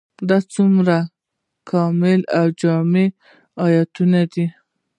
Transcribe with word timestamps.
دا 0.29 0.37
څومره 0.53 0.97
کامل 1.69 2.19
او 2.39 2.45
جامع 2.61 3.05
آيتونه 3.65 4.19
دي؟ 4.33 4.45